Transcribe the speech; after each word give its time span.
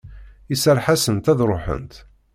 Iserreḥ-asent 0.53 1.31
ad 1.31 1.39
ruḥent. 1.49 1.93